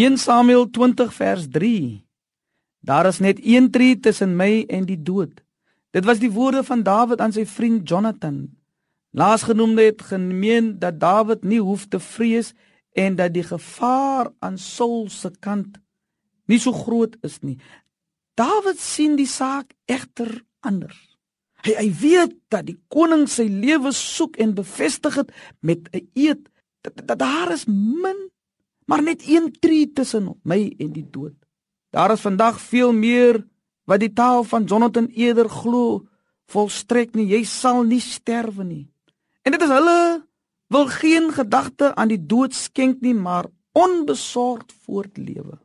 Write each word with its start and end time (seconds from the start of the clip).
1 0.00 0.16
Samuel 0.16 0.70
20 0.70 1.10
vers 1.12 1.42
3 1.52 2.06
Daar 2.80 3.06
is 3.06 3.18
net 3.18 3.40
een 3.44 3.70
tree 3.70 3.98
tussen 4.00 4.36
my 4.36 4.64
en 4.68 4.86
die 4.88 5.02
dood. 5.02 5.42
Dit 5.92 6.06
was 6.08 6.22
die 6.22 6.30
woorde 6.32 6.62
van 6.64 6.82
Dawid 6.82 7.20
aan 7.20 7.34
sy 7.36 7.44
vriend 7.44 7.88
Jonathan. 7.88 8.38
Laasgenoemde 9.12 9.82
het 9.90 10.06
gemeen 10.08 10.78
dat 10.80 10.96
Dawid 11.00 11.44
nie 11.44 11.60
hoef 11.60 11.84
te 11.92 12.00
vrees 12.00 12.54
en 12.96 13.18
dat 13.20 13.34
die 13.34 13.44
gevaar 13.44 14.32
aan 14.38 14.56
Saul 14.58 15.10
se 15.12 15.28
kant 15.36 15.76
nie 16.48 16.58
so 16.64 16.72
groot 16.72 17.20
is 17.20 17.36
nie. 17.44 17.58
Dawid 18.40 18.80
sien 18.80 19.20
die 19.20 19.28
saak 19.28 19.76
egter 19.84 20.32
anders. 20.64 20.96
Hy 21.60 21.76
hy 21.76 21.88
weet 22.06 22.38
dat 22.48 22.70
die 22.72 22.78
koning 22.88 23.28
sy 23.28 23.50
lewe 23.52 23.92
soek 23.92 24.40
en 24.40 24.56
bevestig 24.56 25.20
het 25.20 25.36
met 25.60 25.92
'n 25.92 26.08
eed 26.14 26.48
dat, 26.80 26.96
dat 27.04 27.18
daar 27.18 27.52
is 27.52 27.68
min 27.68 28.30
maar 28.90 29.02
net 29.02 29.22
een 29.22 29.52
tree 29.62 29.92
tussen 29.92 30.32
my 30.42 30.64
en 30.78 30.90
die 30.92 31.06
dood. 31.10 31.36
Daar 31.94 32.10
is 32.10 32.24
vandag 32.26 32.58
veel 32.60 32.92
meer 32.92 33.38
wat 33.86 34.02
die 34.02 34.12
taal 34.12 34.42
van 34.44 34.66
Jonathan 34.66 35.06
eerder 35.06 35.46
glo 35.48 36.08
volstrek 36.50 37.14
nie 37.14 37.28
jy 37.30 37.44
sal 37.46 37.84
nie 37.86 38.00
sterwe 38.02 38.66
nie. 38.66 38.86
En 39.46 39.54
dit 39.54 39.62
is 39.62 39.70
hulle 39.70 40.26
wil 40.74 40.90
geen 40.90 41.30
gedagte 41.34 41.94
aan 41.94 42.10
die 42.10 42.18
dood 42.18 42.54
skenk 42.54 42.98
nie 43.06 43.14
maar 43.14 43.46
onbesorgd 43.78 44.74
voortlewe. 44.82 45.60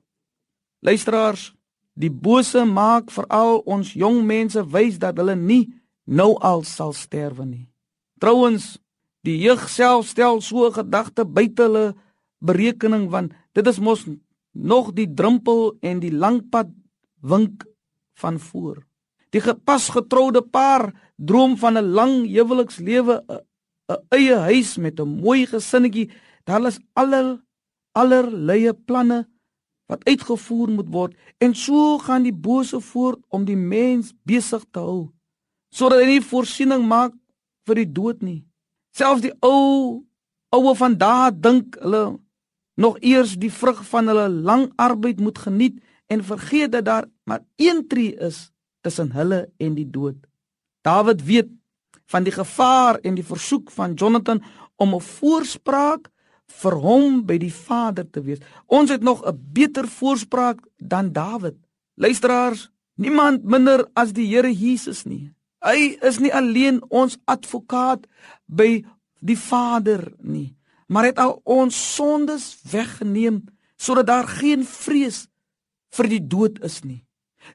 Luisteraars, 0.86 1.50
die 1.98 2.12
bose 2.12 2.62
maak 2.70 3.10
veral 3.10 3.64
ons 3.66 3.96
jong 3.98 4.22
mense 4.26 4.62
wys 4.70 5.02
dat 5.02 5.18
hulle 5.18 5.34
nie 5.36 5.74
nou 6.06 6.36
al 6.38 6.62
sal 6.62 6.94
sterwe 6.94 7.46
nie. 7.46 7.66
Trouwens, 8.22 8.76
die 9.26 9.40
jeug 9.42 9.66
self 9.70 10.14
stel 10.14 10.42
so 10.46 10.70
gedagte 10.70 11.26
buite 11.26 11.66
hulle 11.66 11.88
berekening 12.46 13.10
want 13.10 13.34
dit 13.54 13.68
is 13.68 13.80
mos 13.80 14.06
nog 14.52 14.94
die 14.96 15.08
drempel 15.14 15.76
en 15.82 16.00
die 16.00 16.14
lang 16.14 16.42
pad 16.50 16.70
wink 17.22 17.66
van 18.22 18.40
voor. 18.40 18.84
Die 19.36 19.42
gepas 19.44 19.90
getroude 19.92 20.42
paar 20.42 20.94
droom 21.18 21.58
van 21.58 21.78
'n 21.78 21.92
lang 21.98 22.28
huwelikslewe, 22.28 23.24
'n 23.28 23.98
eie 24.10 24.36
huis 24.36 24.78
met 24.78 25.00
'n 25.00 25.20
mooi 25.22 25.46
gesinnetjie. 25.46 26.12
Daar 26.44 26.66
is 26.66 26.80
aller 26.94 27.42
allerlei 27.92 28.74
planne 28.74 29.28
wat 29.86 30.06
uitgevoer 30.06 30.70
moet 30.70 30.90
word 30.90 31.14
en 31.38 31.56
so 31.56 31.98
gaan 31.98 32.24
die 32.24 32.34
bose 32.34 32.80
voort 32.82 33.22
om 33.30 33.46
die 33.46 33.58
mens 33.58 34.14
besig 34.24 34.66
te 34.72 34.80
hou 34.80 35.12
sodat 35.76 36.02
hy 36.02 36.16
nie 36.16 36.24
voorsiening 36.24 36.86
maak 36.88 37.14
vir 37.68 37.82
die 37.82 37.92
dood 37.92 38.22
nie. 38.24 38.46
Selfs 38.96 39.24
die 39.26 39.34
ou 39.44 40.06
oue 40.56 40.76
van 40.80 40.96
daai 40.96 41.36
dink 41.36 41.76
hulle 41.82 42.04
nog 42.76 43.00
eers 43.00 43.36
die 43.40 43.52
vrug 43.52 43.84
van 43.88 44.08
hulle 44.12 44.30
lang 44.30 44.70
arbeid 44.76 45.20
moet 45.20 45.38
geniet 45.40 45.80
en 46.12 46.24
vergeet 46.24 46.72
dat 46.72 46.86
daar 46.86 47.06
maar 47.24 47.44
een 47.56 47.88
tree 47.88 48.16
is 48.16 48.52
tussen 48.82 49.12
hulle 49.12 49.50
en 49.58 49.76
die 49.76 49.90
dood. 49.90 50.18
Dawid 50.82 51.24
weet 51.24 51.50
van 52.06 52.24
die 52.24 52.34
gevaar 52.36 53.00
en 53.02 53.16
die 53.16 53.26
versoek 53.26 53.72
van 53.72 53.94
Jonathan 53.94 54.44
om 54.76 54.96
'n 54.96 55.02
voorspraak 55.02 56.12
vir 56.46 56.76
hom 56.76 57.26
by 57.26 57.38
die 57.38 57.54
Vader 57.54 58.10
te 58.10 58.22
wees. 58.22 58.40
Ons 58.66 58.90
het 58.90 59.02
nog 59.02 59.26
'n 59.26 59.40
beter 59.54 59.88
voorspraak 59.88 60.60
dan 60.78 61.12
Dawid. 61.12 61.56
Luisteraars, 61.96 62.70
niemand 62.96 63.44
minder 63.44 63.88
as 63.94 64.14
die 64.14 64.28
Here 64.28 64.54
Jesus 64.54 65.04
nie. 65.04 65.32
Hy 65.60 65.98
is 66.02 66.20
nie 66.20 66.34
alleen 66.34 66.84
ons 66.90 67.18
advokaat 67.26 68.06
by 68.46 68.86
die 69.20 69.38
Vader 69.38 70.14
nie 70.20 70.56
maar 70.86 71.06
het 71.06 71.20
al 71.20 71.40
ons 71.44 71.78
sondes 71.96 72.58
weggeneem 72.72 73.44
sodat 73.78 74.08
daar 74.08 74.28
geen 74.28 74.66
vrees 74.66 75.26
vir 75.96 76.10
die 76.10 76.22
dood 76.28 76.60
is 76.64 76.82
nie. 76.84 77.04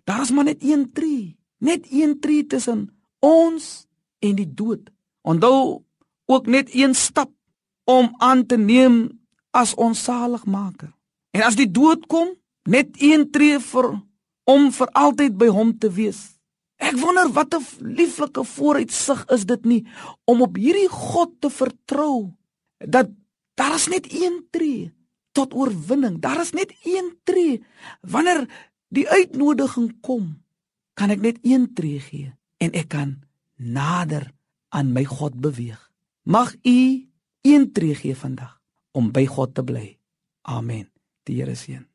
Daar 0.04 0.22
is 0.22 0.30
maar 0.30 0.44
net 0.44 0.62
een 0.62 0.92
tree, 0.92 1.36
net 1.58 1.86
een 1.90 2.18
tree 2.20 2.46
tussen 2.46 2.88
ons 3.18 3.86
en 4.18 4.34
die 4.36 4.48
dood. 4.54 4.90
Onthou 5.22 5.82
ook 6.26 6.46
net 6.46 6.74
een 6.74 6.94
stap 6.94 7.30
om 7.84 8.14
aan 8.18 8.46
te 8.46 8.56
neem 8.56 9.08
as 9.50 9.74
ons 9.74 10.02
saligmaker. 10.02 10.92
En 11.30 11.42
as 11.42 11.56
die 11.58 11.70
dood 11.70 12.06
kom, 12.06 12.34
net 12.68 12.94
een 13.02 13.30
tree 13.30 13.58
vir 13.58 13.90
om 14.50 14.70
vir 14.74 14.92
altyd 14.98 15.38
by 15.38 15.48
hom 15.52 15.72
te 15.78 15.90
wees. 15.94 16.20
Ek 16.80 16.96
wonder 16.98 17.28
wat 17.36 17.54
'n 17.54 17.64
lieflike 17.96 18.44
vooruitsig 18.44 19.24
is 19.30 19.44
dit 19.44 19.64
nie 19.64 19.86
om 20.24 20.42
op 20.42 20.56
hierdie 20.56 20.88
God 20.88 21.40
te 21.40 21.50
vertrou 21.50 22.32
dat 22.78 23.10
Daar 23.60 23.74
is 23.76 23.86
net 23.92 24.08
een 24.08 24.46
tree 24.50 24.92
tot 25.36 25.54
oorwinning. 25.54 26.18
Daar 26.24 26.40
is 26.40 26.52
net 26.56 26.72
een 26.82 27.18
tree. 27.24 27.60
Wanneer 28.00 28.48
die 28.88 29.08
uitnodiging 29.08 30.00
kom, 30.00 30.40
kan 30.96 31.12
ek 31.12 31.20
net 31.20 31.38
een 31.44 31.68
tree 31.76 32.00
gee 32.00 32.32
en 32.60 32.72
ek 32.72 32.88
kan 32.96 33.18
nader 33.56 34.30
aan 34.72 34.92
my 34.96 35.04
God 35.04 35.36
beweeg. 35.44 35.80
Mag 36.24 36.54
u 36.62 37.08
een 37.44 37.72
tree 37.72 37.94
gee 37.94 38.16
vandag 38.16 38.56
om 38.96 39.12
by 39.12 39.26
God 39.28 39.54
te 39.54 39.64
bly. 39.64 39.98
Amen. 40.42 40.88
Die 41.28 41.42
Here 41.42 41.54
seën. 41.54 41.89